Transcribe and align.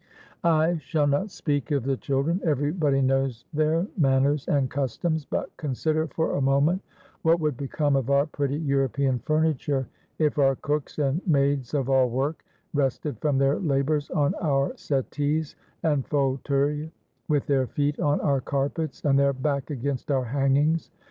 I 0.43 0.77
shall 0.79 1.05
not 1.05 1.29
speak 1.29 1.69
of 1.69 1.83
the 1.83 1.95
children 1.95 2.41
everybody 2.43 3.03
knows 3.03 3.45
their 3.53 3.85
manners 3.99 4.47
and 4.47 4.67
customs 4.67 5.25
but 5.25 5.55
consider 5.57 6.07
for 6.07 6.33
a 6.37 6.41
moment 6.41 6.81
what 7.21 7.39
would 7.39 7.55
become 7.55 7.95
of 7.95 8.09
our 8.09 8.25
pretty 8.25 8.57
European 8.57 9.19
furniture 9.19 9.87
if 10.17 10.39
our 10.39 10.55
cooks 10.55 10.97
and 10.97 11.21
maids 11.27 11.75
of 11.75 11.87
all 11.87 12.09
work 12.09 12.43
rested 12.73 13.19
from 13.19 13.37
their 13.37 13.59
labours 13.59 14.09
on 14.09 14.33
our 14.41 14.75
settees 14.75 15.55
and 15.83 16.07
fauteuils, 16.07 16.89
with 17.27 17.45
their 17.45 17.67
feet 17.67 17.99
on 17.99 18.19
our 18.21 18.41
carpets, 18.41 19.05
and 19.05 19.19
their 19.19 19.33
back 19.33 19.69
against 19.69 20.09
our 20.09 20.25
hangings. 20.25 20.89